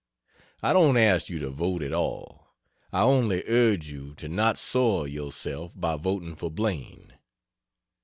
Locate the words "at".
1.83-1.93